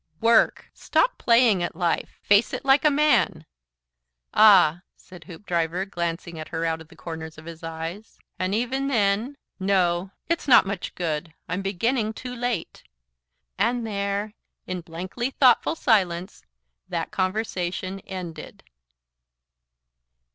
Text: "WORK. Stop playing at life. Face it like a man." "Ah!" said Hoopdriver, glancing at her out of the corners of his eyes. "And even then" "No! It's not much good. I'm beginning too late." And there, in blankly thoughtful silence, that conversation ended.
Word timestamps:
"WORK. 0.19 0.71
Stop 0.73 1.19
playing 1.19 1.61
at 1.61 1.75
life. 1.75 2.17
Face 2.23 2.53
it 2.53 2.65
like 2.65 2.83
a 2.83 2.89
man." 2.89 3.45
"Ah!" 4.33 4.81
said 4.95 5.25
Hoopdriver, 5.25 5.85
glancing 5.85 6.39
at 6.39 6.47
her 6.47 6.65
out 6.65 6.81
of 6.81 6.87
the 6.87 6.95
corners 6.95 7.37
of 7.37 7.45
his 7.45 7.61
eyes. 7.61 8.17
"And 8.39 8.55
even 8.55 8.87
then" 8.87 9.37
"No! 9.73 10.09
It's 10.27 10.47
not 10.47 10.65
much 10.65 10.95
good. 10.95 11.35
I'm 11.47 11.61
beginning 11.61 12.13
too 12.13 12.35
late." 12.35 12.81
And 13.59 13.85
there, 13.85 14.33
in 14.65 14.81
blankly 14.81 15.29
thoughtful 15.29 15.75
silence, 15.75 16.41
that 16.89 17.11
conversation 17.11 17.99
ended. 17.99 18.63